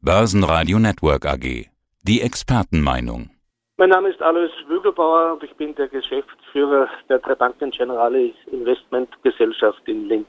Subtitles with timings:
[0.00, 1.66] Börsenradio Network AG.
[2.04, 3.30] Die Expertenmeinung.
[3.78, 9.08] Mein Name ist Alois Wügelbauer und ich bin der Geschäftsführer der Drei Banken Generale Investment
[9.24, 10.28] Gesellschaft in Linz.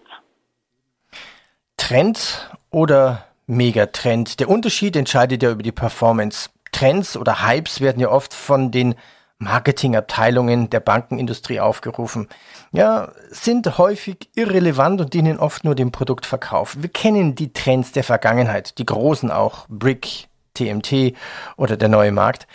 [1.78, 4.40] Trend oder Megatrend?
[4.40, 6.50] Der Unterschied entscheidet ja über die Performance.
[6.72, 8.96] Trends oder Hypes werden ja oft von den
[9.40, 12.28] Marketingabteilungen der Bankenindustrie aufgerufen.
[12.74, 16.76] Ja, sind häufig irrelevant und dienen oft nur dem Produktverkauf.
[16.78, 21.16] Wir kennen die Trends der Vergangenheit, die großen auch, Brick, TMT
[21.56, 22.48] oder der neue Markt.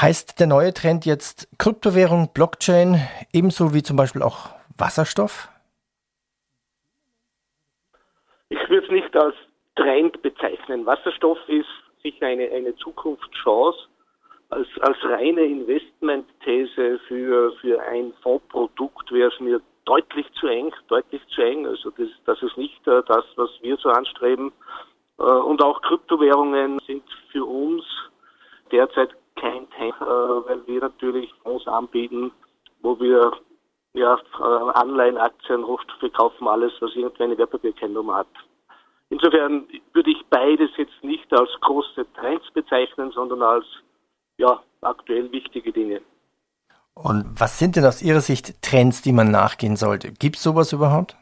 [0.00, 4.48] Heißt der neue Trend jetzt Kryptowährung, Blockchain, ebenso wie zum Beispiel auch
[4.78, 5.50] Wasserstoff?
[8.48, 9.34] Ich würde es nicht als
[9.76, 10.86] Trend bezeichnen.
[10.86, 11.68] Wasserstoff ist
[12.02, 13.78] sicher eine, eine Zukunftschance
[14.54, 21.20] als, als reine Investmentthese für, für ein Fondsprodukt wäre es mir deutlich zu eng, deutlich
[21.28, 21.66] zu eng.
[21.66, 24.52] Also das, das ist nicht äh, das, was wir so anstreben.
[25.18, 27.84] Äh, und auch Kryptowährungen sind für uns
[28.70, 32.32] derzeit kein Thema, äh, weil wir natürlich Fonds anbieten,
[32.80, 33.32] wo wir
[33.94, 34.42] ja, äh,
[34.74, 38.28] Anleihen, Aktien, Rohstoffe kaufen, alles, was irgendwie eine Wertpapierkennnummer hat.
[39.10, 43.66] Insofern würde ich beides jetzt nicht als große Trends bezeichnen, sondern als
[44.38, 46.00] ja, aktuell wichtige Dinge.
[46.94, 50.12] Und was sind denn aus Ihrer Sicht Trends, die man nachgehen sollte?
[50.12, 51.16] Gibt es sowas überhaupt?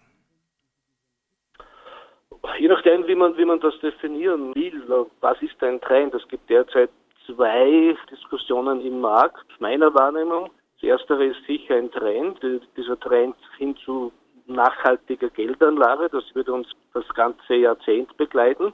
[2.59, 4.83] Je nachdem, wie man, wie man das definieren will.
[5.21, 6.15] Was ist ein Trend?
[6.15, 6.91] Es gibt derzeit
[7.27, 10.51] zwei Diskussionen im Markt, meiner Wahrnehmung.
[10.75, 12.39] Das erste ist sicher ein Trend,
[12.77, 14.13] dieser Trend hin zu
[14.47, 16.09] nachhaltiger Geldanlage.
[16.11, 18.73] Das wird uns das ganze Jahrzehnt begleiten.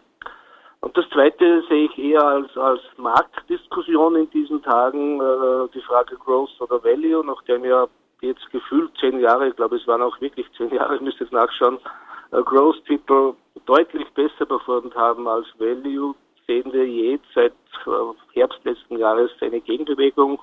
[0.81, 6.17] Und das Zweite sehe ich eher als, als Marktdiskussion in diesen Tagen, äh, die Frage
[6.17, 7.87] Growth oder Value, nachdem ja
[8.21, 11.33] jetzt gefühlt zehn Jahre, ich glaube es waren auch wirklich zehn Jahre, ich müsste jetzt
[11.33, 11.79] nachschauen,
[12.31, 13.35] äh, Growth-Titel
[13.67, 16.15] deutlich besser performt haben als Value,
[16.47, 17.53] sehen wir jetzt seit
[17.87, 20.41] äh, Herbst letzten Jahres eine Gegenbewegung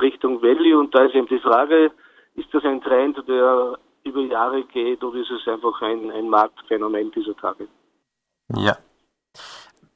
[0.00, 0.78] Richtung Value.
[0.78, 1.92] Und da ist eben die Frage,
[2.34, 7.10] ist das ein Trend, der über Jahre geht oder ist es einfach ein, ein Marktphänomen
[7.12, 7.66] dieser Tage?
[8.54, 8.76] Ja,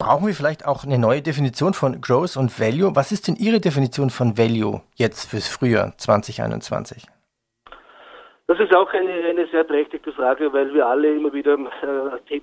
[0.00, 2.96] Brauchen wir vielleicht auch eine neue Definition von Growth und Value?
[2.96, 7.06] Was ist denn Ihre Definition von Value jetzt fürs Frühjahr 2021?
[8.46, 12.40] Das ist auch eine, eine sehr prächtige Frage, weil wir alle immer wieder äh,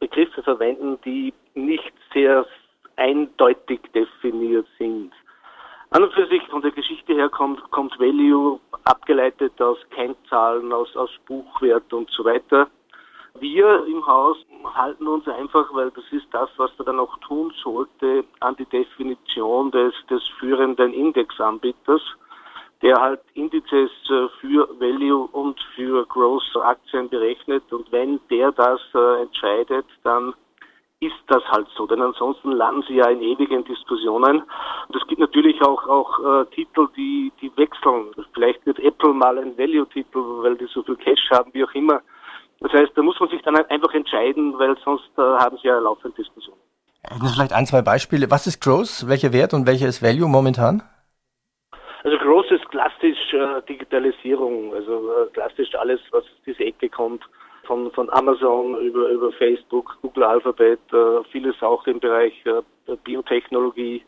[0.00, 2.46] Begriffe verwenden, die nicht sehr
[2.96, 5.12] eindeutig definiert sind.
[5.90, 10.96] An und für sich von der Geschichte her kommt, kommt Value abgeleitet aus Kennzahlen, aus,
[10.96, 12.68] aus Buchwert und so weiter.
[13.40, 14.36] Wir im Haus
[14.74, 18.66] halten uns einfach, weil das ist das, was man dann auch tun sollte, an die
[18.66, 22.02] Definition des, des führenden Indexanbieters,
[22.82, 27.64] der halt Indizes äh, für Value und für Growth Aktien berechnet.
[27.72, 30.34] Und wenn der das äh, entscheidet, dann
[31.00, 34.42] ist das halt so, denn ansonsten landen sie ja in ewigen Diskussionen.
[34.88, 38.12] Und es gibt natürlich auch, auch äh, Titel, die, die wechseln.
[38.32, 42.00] Vielleicht wird Apple mal ein Value-Titel, weil die so viel Cash haben, wie auch immer.
[42.66, 45.78] Das heißt, da muss man sich dann einfach entscheiden, weil sonst äh, haben Sie ja
[45.78, 46.60] laufend Diskussionen.
[47.02, 48.28] Hätten Sie vielleicht ein, zwei Beispiele.
[48.28, 49.06] Was ist Growth?
[49.06, 50.82] Welcher Wert und welcher ist Value momentan?
[52.02, 57.22] Also Growth ist klassisch äh, Digitalisierung, also äh, klassisch alles, was aus diese Ecke kommt,
[57.64, 64.02] von, von Amazon über, über Facebook, Google Alphabet, äh, vieles auch im Bereich äh, Biotechnologie.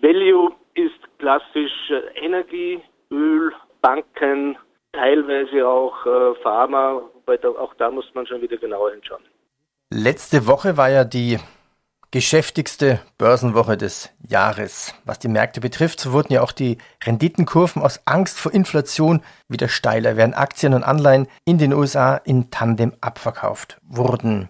[0.00, 2.80] Value ist klassisch äh, Energie,
[3.10, 4.56] Öl, Banken,
[4.92, 9.22] teilweise auch äh, Pharma, weil da, auch da muss man schon wieder genauer hinschauen.
[9.90, 11.38] Letzte Woche war ja die
[12.10, 14.94] geschäftigste Börsenwoche des Jahres.
[15.04, 19.68] Was die Märkte betrifft, so wurden ja auch die Renditenkurven aus Angst vor Inflation wieder
[19.68, 24.48] steiler, während Aktien und Anleihen in den USA in Tandem abverkauft wurden.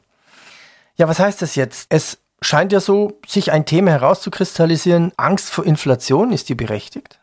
[0.97, 1.93] Ja, was heißt das jetzt?
[1.93, 5.13] Es scheint ja so, sich ein Thema herauszukristallisieren.
[5.17, 7.21] Angst vor Inflation, ist die berechtigt?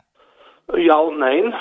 [0.76, 1.54] Ja und nein.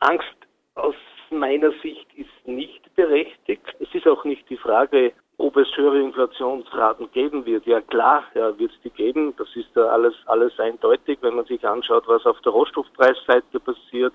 [0.00, 0.34] Angst
[0.74, 0.94] aus
[1.30, 3.62] meiner Sicht ist nicht berechtigt.
[3.80, 7.66] Es ist auch nicht die Frage, ob es höhere Inflationsraten geben wird.
[7.66, 9.34] Ja klar, ja, wird es die geben.
[9.36, 14.12] Das ist ja alles, alles eindeutig, wenn man sich anschaut, was auf der Rohstoffpreisseite passiert.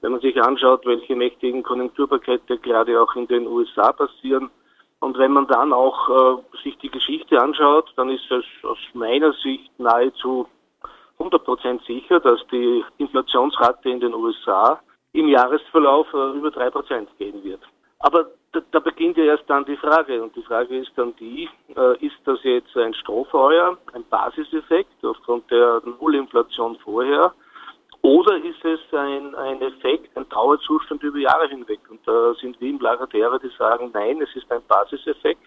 [0.00, 4.50] Wenn man sich anschaut, welche mächtigen Konjunkturpakete gerade auch in den USA passieren.
[5.00, 6.08] Und wenn man dann auch
[6.38, 10.46] äh, sich die Geschichte anschaut, dann ist es aus meiner Sicht nahezu
[11.18, 14.80] 100% sicher, dass die Inflationsrate in den USA
[15.12, 17.60] im Jahresverlauf äh, über drei Prozent gehen wird.
[18.00, 20.22] Aber da, da, beginnt ja erst dann die Frage.
[20.22, 25.50] Und die Frage ist dann die, äh, ist das jetzt ein Strohfeuer, ein Basiseffekt aufgrund
[25.50, 27.32] der Nullinflation vorher?
[28.02, 31.80] Oder ist es ein, ein Effekt, ein Dauerzustand über Jahre hinweg?
[31.90, 35.42] Und da sind wir im Lager derer, die sagen, nein, es ist ein Basiseffekt.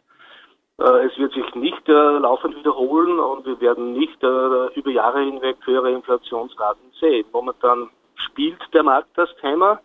[0.80, 5.22] Äh, es wird sich nicht äh, laufend wiederholen und wir werden nicht äh, über Jahre
[5.22, 7.26] hinweg höhere Inflationsraten sehen.
[7.32, 7.90] Momentan
[8.34, 9.80] spielt der Markt das Thema.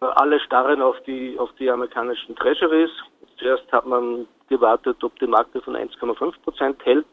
[0.00, 2.90] Alle starren auf die, auf die amerikanischen Treasuries.
[3.38, 7.06] Zuerst hat man gewartet, ob die Marke von 1,5 Prozent hält.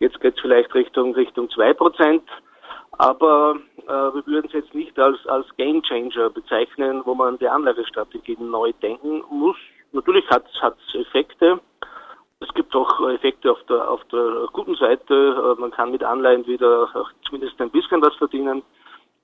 [0.00, 2.22] Jetzt geht es vielleicht Richtung, Richtung 2 Prozent.
[2.92, 3.56] Aber
[3.86, 8.50] äh, wir würden es jetzt nicht als, als Game Changer bezeichnen, wo man die Anlagestrategien
[8.50, 9.56] neu denken muss.
[9.92, 11.60] Natürlich hat es Effekte.
[12.40, 15.14] Es gibt auch Effekte auf der, auf der guten Seite.
[15.14, 16.88] Äh, man kann mit Anleihen wieder
[17.26, 18.62] zumindest ein bisschen was verdienen.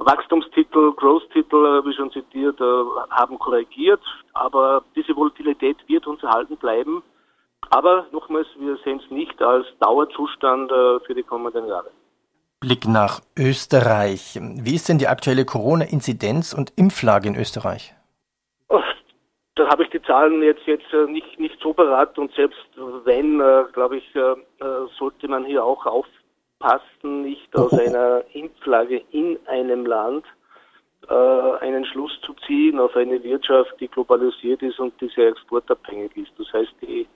[0.05, 4.03] Wachstumstitel, Growth-Titel, äh, wie schon zitiert, äh, haben korrigiert,
[4.33, 7.03] aber diese Volatilität wird uns erhalten bleiben.
[7.71, 10.71] Aber nochmals, wir sehen es nicht als Dauerzustand
[11.07, 11.91] für die kommenden Jahre.
[12.61, 14.39] Blick nach Österreich.
[14.39, 17.95] Wie ist denn die aktuelle Corona-Inzidenz und Impflage in Österreich?
[19.57, 22.67] Da habe ich die Zahlen jetzt jetzt äh, nicht nicht so parat und selbst
[23.05, 24.35] wenn, äh, glaube ich, äh,
[24.99, 25.87] sollte man hier auch
[26.65, 30.25] aufpassen, nicht aus einer Impflage in einem Land
[31.61, 36.33] einen Schluss zu ziehen auf eine Wirtschaft, die globalisiert ist und die sehr exportabhängig ist.
[36.39, 37.07] Das heißt, die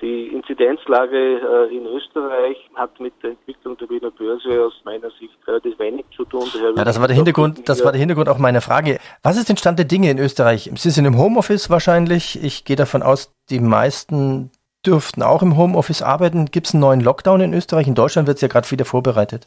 [0.00, 5.78] die Inzidenzlage in Österreich hat mit der Entwicklung der Wiener Börse aus meiner Sicht relativ
[5.78, 6.48] wenig zu tun.
[6.74, 8.98] Ja, das war der Hintergrund, das war der Hintergrund auch meiner Frage.
[9.22, 10.68] Was ist denn Stand der Dinge in Österreich?
[10.74, 12.42] Sie sind im Homeoffice wahrscheinlich.
[12.42, 14.50] Ich gehe davon aus, die meisten
[14.86, 16.46] dürften auch im Homeoffice arbeiten.
[16.46, 17.86] Gibt es einen neuen Lockdown in Österreich?
[17.86, 19.46] In Deutschland wird es ja gerade wieder vorbereitet.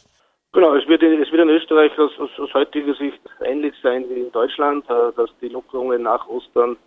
[0.54, 4.22] Genau, es wird, es wird in Österreich aus, aus, aus heutiger Sicht ähnlich sein wie
[4.22, 6.78] in Deutschland, äh, dass die Lockerungen nach Ostern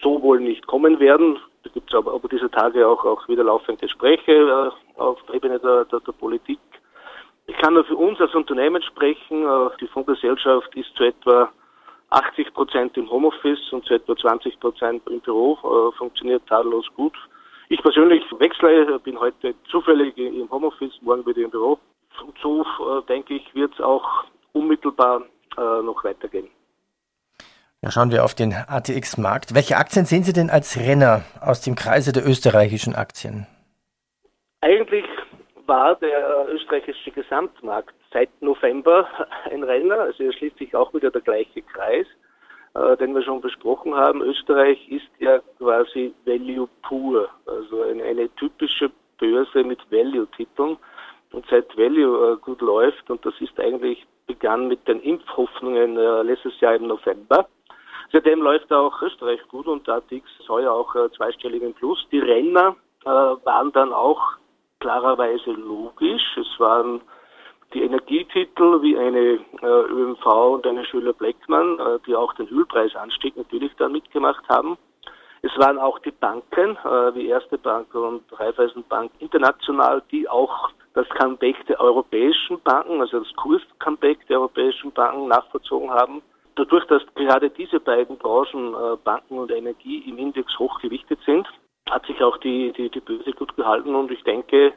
[0.00, 1.36] so wohl nicht kommen werden.
[1.64, 5.58] Da gibt es aber, aber diese Tage auch, auch wieder laufende Gespräche äh, auf Ebene
[5.58, 6.60] der, der, der Politik.
[7.48, 9.42] Ich kann nur für uns als Unternehmen sprechen.
[9.44, 11.50] Äh, die Fondsgesellschaft ist zu etwa
[12.10, 15.58] 80 Prozent im Homeoffice und zu etwa 20 Prozent im Büro,
[15.98, 17.12] funktioniert tadellos gut.
[17.70, 21.78] Ich persönlich wechsle, bin heute zufällig im Homeoffice, morgen wieder im Büro.
[22.26, 25.22] Und so, äh, denke ich, wird es auch unmittelbar
[25.56, 26.48] äh, noch weitergehen.
[27.82, 29.54] Ja, schauen wir auf den ATX-Markt.
[29.54, 33.46] Welche Aktien sehen Sie denn als Renner aus dem Kreise der österreichischen Aktien?
[34.62, 35.04] Eigentlich
[35.66, 39.06] war der österreichische Gesamtmarkt seit November
[39.52, 40.00] ein Renner.
[40.00, 42.18] Also er schließt sich auch wieder der gleiche Kreis, äh,
[42.96, 44.22] den wir schon besprochen haben.
[44.22, 50.76] Österreich ist ja quasi Value pur, also eine, eine typische Börse mit Value-Titeln.
[51.32, 56.22] Und seit Value äh, gut läuft, und das ist eigentlich begann mit den Impfhoffnungen äh,
[56.22, 57.46] letztes Jahr im November,
[58.10, 61.98] Seitdem läuft auch Österreich gut und der ATX ist heuer auch äh, zweistellig im Plus.
[62.10, 64.22] Die Renner äh, waren dann auch
[64.80, 66.36] klarerweise logisch.
[66.38, 67.02] Es waren
[67.74, 67.82] die
[68.38, 73.72] Energietitel wie eine äh, ÖMV und eine Schüler Bleckmann, äh, die auch den Ölpreisanstieg natürlich
[73.78, 74.78] dann mitgemacht haben.
[75.42, 81.08] Es waren auch die Banken äh, wie Erste Bank und Raiffeisenbank International, die auch das
[81.10, 86.22] Comeback der europäischen Banken, also das Kurs-Comeback der europäischen Banken nachvollzogen haben.
[86.56, 91.46] Dadurch, dass gerade diese beiden Branchen, äh, Banken und Energie, im Index hochgewichtet sind,
[91.88, 94.74] hat sich auch die, die, die Börse gut gehalten und ich denke,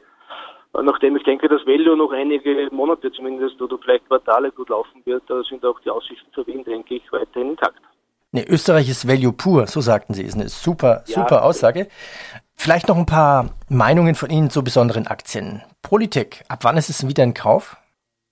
[0.73, 5.23] nachdem ich denke, dass Value noch einige Monate zumindest oder vielleicht Quartale gut laufen wird,
[5.49, 7.81] sind auch die Aussichten für Wien, denke ich, weiterhin intakt.
[8.33, 10.23] Nee, Österreich ist Value pur, so sagten Sie.
[10.23, 11.41] Ist eine super, super ja.
[11.41, 11.87] Aussage.
[12.55, 15.61] Vielleicht noch ein paar Meinungen von Ihnen zu besonderen Aktien.
[15.81, 17.75] Politik, ab wann ist es wieder in Kauf?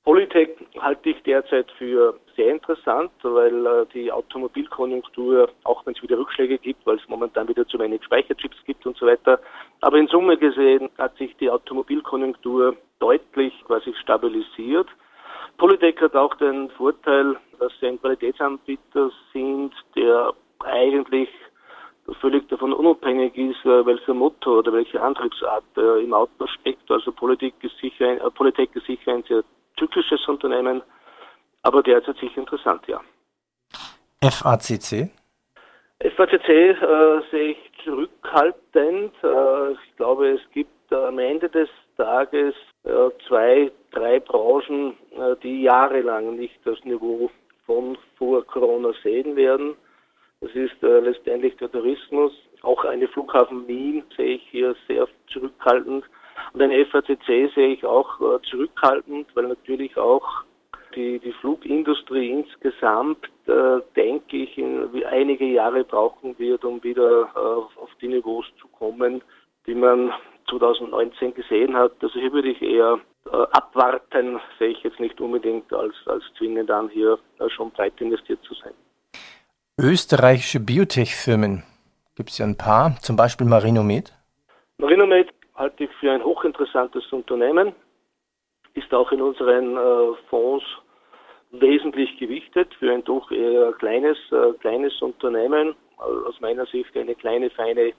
[0.05, 0.49] Polytech
[0.79, 6.57] halte ich derzeit für sehr interessant, weil äh, die Automobilkonjunktur, auch wenn es wieder Rückschläge
[6.57, 9.39] gibt, weil es momentan wieder zu wenig Speicherchips gibt und so weiter,
[9.81, 14.87] aber in Summe gesehen hat sich die Automobilkonjunktur deutlich quasi stabilisiert.
[15.57, 21.29] Polytech hat auch den Vorteil, dass sie ein Qualitätsanbieter sind, der eigentlich
[22.21, 26.89] völlig davon unabhängig ist, welcher Motor oder welche Antriebsart äh, im Auto steckt.
[26.89, 29.43] Also Politik ist sicher, äh, Polytech ist sicher ein sehr
[29.77, 30.81] zyklisches Unternehmen,
[31.63, 32.99] aber derzeit sicher interessant, ja.
[34.21, 35.11] FACC?
[36.01, 39.13] FACC äh, sehe ich zurückhaltend.
[39.21, 45.63] Äh, ich glaube, es gibt am Ende des Tages äh, zwei, drei Branchen, äh, die
[45.63, 47.29] jahrelang nicht das Niveau
[47.65, 49.75] von vor Corona sehen werden.
[50.39, 52.31] Das ist äh, letztendlich der Tourismus.
[52.61, 56.05] Auch eine Flughafen Wien sehe ich hier sehr zurückhaltend.
[56.53, 60.45] Und ein FACC sehe ich auch äh, zurückhaltend, weil natürlich auch
[60.99, 67.79] die, die Flugindustrie insgesamt, äh, denke ich, in, einige Jahre brauchen wird, um wieder äh,
[67.81, 69.21] auf die Niveaus zu kommen,
[69.65, 70.11] die man
[70.49, 71.93] 2019 gesehen hat.
[72.01, 76.69] Also hier würde ich eher äh, abwarten, sehe ich jetzt nicht unbedingt als, als zwingend
[76.69, 78.73] an, hier äh, schon breit investiert zu sein.
[79.79, 81.63] Österreichische Biotech-Firmen
[82.15, 84.13] gibt es ja ein paar, zum Beispiel Marinomed.
[84.77, 87.73] Marinomed halte ich für ein hochinteressantes Unternehmen,
[88.73, 90.65] ist auch in unseren äh, Fonds
[91.51, 95.75] wesentlich gewichtet für ein doch eher kleines, äh, kleines Unternehmen.
[95.97, 97.93] Aus meiner Sicht eine kleine, feine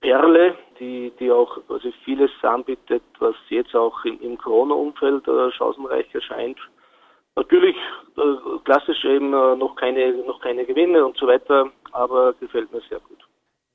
[0.00, 6.14] Perle, die, die auch also vieles anbietet, was jetzt auch im, im Corona-Umfeld äh, chancenreich
[6.14, 6.58] erscheint.
[7.34, 7.76] Natürlich
[8.16, 12.80] äh, klassisch eben äh, noch keine noch keine Gewinne und so weiter, aber gefällt mir
[12.88, 13.18] sehr gut.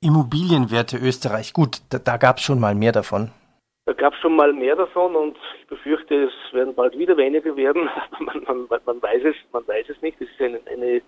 [0.00, 3.30] Immobilienwerte Österreich, gut, da, da gab es schon mal mehr davon.
[3.92, 7.54] Da gab es schon mal mehr davon und ich befürchte, es werden bald wieder weniger
[7.54, 7.90] werden.
[8.20, 10.18] man, man, man, weiß es, man weiß es nicht.
[10.18, 11.02] Es ist eine, eine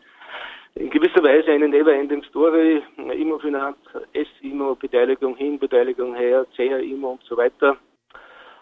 [0.75, 2.83] in gewisser Weise eine never-ending Story.
[2.99, 3.79] Immofinanz,
[4.13, 7.79] S-Immo, Beteiligung hin, Beteiligung her, CR-Immo und so weiter.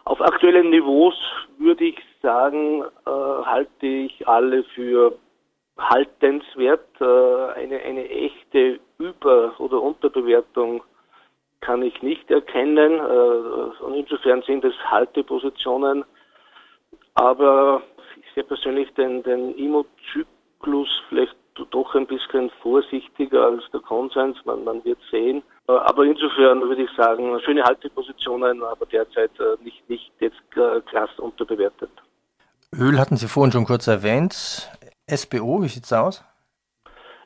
[0.05, 1.19] Auf aktuellen Niveaus
[1.59, 5.19] würde ich sagen, äh, halte ich alle für
[5.77, 6.87] haltenswert.
[7.01, 10.85] Äh, eine, eine echte Über- oder Unterbewertung
[11.63, 12.99] kann ich nicht erkennen.
[12.99, 16.05] Äh, und insofern sind es Haltepositionen.
[17.15, 17.83] Aber
[18.17, 21.37] ich sehe persönlich den, den Immo-Zyklus vielleicht
[21.71, 24.37] doch ein bisschen vorsichtiger als der Konsens.
[24.45, 25.43] Man, man wird sehen.
[25.69, 31.11] Äh, aber insofern würde ich sagen, schöne Haltepositionen, aber derzeit äh, nicht, nicht jetzt krass
[31.19, 31.91] unterbewertet.
[32.75, 34.71] Öl hatten Sie vorhin schon kurz erwähnt.
[35.07, 36.25] SBO, wie sieht es aus?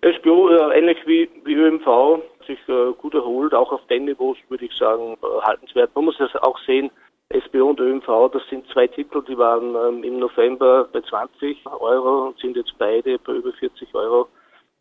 [0.03, 3.55] SBO, äh, ähnlich wie, wie ÖMV, sich äh, gut erholt.
[3.55, 5.95] Auch auf den Niveaus würde ich sagen, äh, haltenswert.
[5.95, 6.91] Man muss das auch sehen,
[7.31, 12.29] SBO und ÖMV, das sind zwei Titel, die waren ähm, im November bei 20 Euro
[12.29, 14.29] und sind jetzt beide bei über 40 Euro.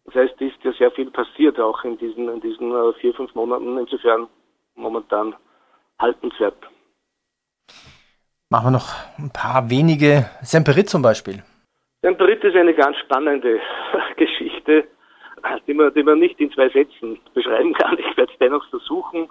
[0.06, 3.34] Das heißt, ist ja sehr viel passiert auch in diesen, in diesen äh, vier, fünf
[3.34, 3.78] Monaten.
[3.80, 4.28] Insofern
[4.76, 5.36] momentan
[6.00, 6.58] haltenswert.
[8.50, 10.30] Machen wir noch ein paar wenige.
[10.42, 11.44] Semperit zum Beispiel.
[12.04, 13.60] Semperit ist eine ganz spannende
[14.18, 14.88] Geschichte,
[15.68, 17.98] die man, die man nicht in zwei Sätzen beschreiben kann.
[18.00, 19.30] Ich werde es dennoch versuchen.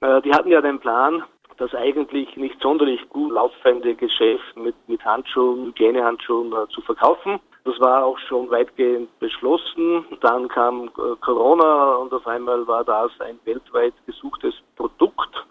[0.00, 1.22] Äh, die hatten ja den Plan,
[1.58, 7.40] das eigentlich nicht sonderlich gut laufende Geschäft mit, mit Handschuhen, Hygienehandschuhen äh, zu verkaufen.
[7.64, 10.04] Das war auch schon weitgehend beschlossen.
[10.20, 15.44] Dann kam äh, Corona und auf einmal war das ein weltweit gesuchtes Produkt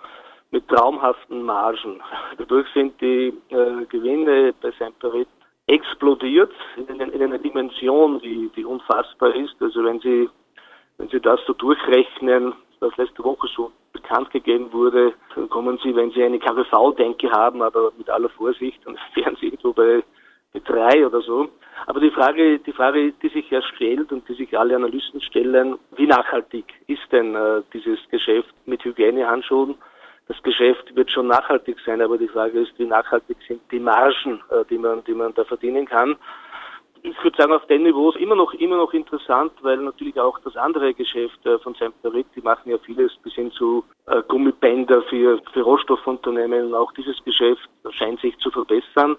[0.51, 2.01] mit traumhaften Margen.
[2.37, 5.27] Dadurch sind die äh, Gewinne bei Semperit
[5.67, 9.55] explodiert in, in, einer Dimension, die, die unfassbar ist.
[9.59, 10.29] Also wenn Sie,
[10.97, 15.95] wenn Sie das so durchrechnen, was letzte Woche so bekannt gegeben wurde, dann kommen Sie,
[15.95, 20.03] wenn Sie eine KWV-Denke haben, aber mit aller Vorsicht, dann wären Sie irgendwo bei,
[20.53, 21.49] bei drei oder so.
[21.85, 25.77] Aber die Frage, die Frage, die sich ja stellt und die sich alle Analysten stellen,
[25.95, 29.75] wie nachhaltig ist denn äh, dieses Geschäft mit Hygienehandschuhen?
[30.27, 34.41] Das Geschäft wird schon nachhaltig sein, aber die Frage ist, wie nachhaltig sind die Margen,
[34.49, 36.17] äh, die man, die man da verdienen kann
[37.03, 40.55] ich würde sagen, auf den Niveaus immer noch, immer noch interessant, weil natürlich auch das
[40.55, 45.39] andere Geschäft äh, von Semperit, die machen ja vieles bis hin zu äh, Gummibänder für,
[45.53, 46.73] für Rohstoffunternehmen.
[46.73, 49.17] Auch dieses Geschäft scheint sich zu verbessern.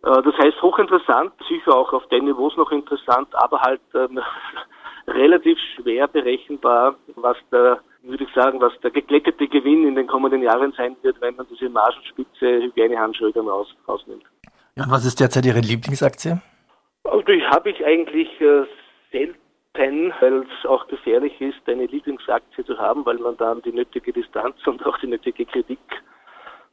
[0.00, 4.20] Das heißt, hochinteressant, sicher auch auf den Niveaus noch interessant, aber halt ähm,
[5.08, 10.42] relativ schwer berechenbar, was der, würde ich sagen, was der geglättete Gewinn in den kommenden
[10.42, 14.24] Jahren sein wird, wenn man diese Margenspitze Hygienehandschuhe dann raus, rausnimmt.
[14.76, 16.40] Ja, und was ist derzeit Ihre Lieblingsaktie?
[17.04, 18.64] Also die habe ich eigentlich äh,
[19.10, 24.12] selten, weil es auch gefährlich ist, eine Lieblingsaktie zu haben, weil man dann die nötige
[24.12, 25.78] Distanz und auch die nötige Kritik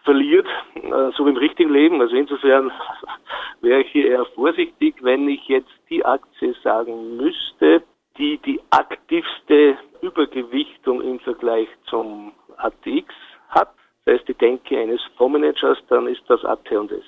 [0.03, 1.99] verliert, äh, so wie im richtigen Leben.
[1.99, 2.71] Also insofern
[3.61, 7.83] wäre ich hier eher vorsichtig, wenn ich jetzt die Aktie sagen müsste,
[8.17, 13.13] die die aktivste Übergewichtung im Vergleich zum ATX
[13.49, 13.69] hat.
[14.05, 17.03] Das heißt, die Denke eines Fondsmanagers, dann ist das AT&S.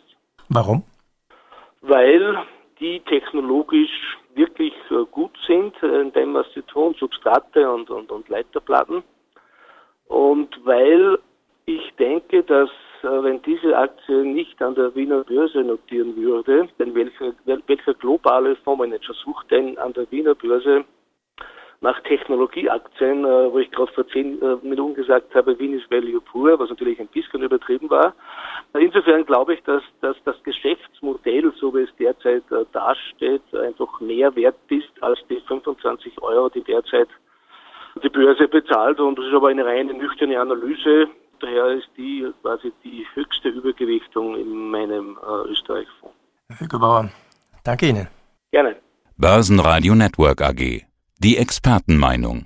[0.50, 0.84] Warum?
[1.82, 2.44] Weil
[2.80, 8.12] die technologisch wirklich äh, gut sind, äh, in dem, was sie tun, Substrate und, und,
[8.12, 9.04] und Leiterplatten.
[10.08, 11.20] Und weil
[11.66, 12.70] ich denke, dass
[13.02, 18.56] äh, wenn diese Aktie nicht an der Wiener Börse notieren würde, denn welcher, welcher globale
[18.58, 20.86] Fondsmanager sucht denn an der Wiener Börse
[21.82, 26.22] nach Technologieaktien, äh, wo ich gerade vor zehn äh, Minuten gesagt habe, Wien ist Value
[26.22, 28.14] pur, was natürlich ein bisschen übertrieben war.
[28.74, 34.36] Insofern glaube ich, dass, dass das Geschäftsmodell, so wie es derzeit äh, dasteht, einfach mehr
[34.36, 37.10] wert ist als die 25 Euro, die derzeit
[38.04, 39.00] die Börse bezahlt.
[39.00, 41.08] Und das ist aber eine reine nüchterne Analyse.
[41.40, 46.16] Daher ist die quasi die höchste Übergewichtung in meinem äh, Österreich-Fonds.
[46.50, 47.10] Herr Hügelbauer,
[47.64, 48.08] danke Ihnen.
[48.52, 48.78] Gerne.
[49.18, 50.87] Börsenradio Network AG.
[51.20, 52.46] Die Expertenmeinung.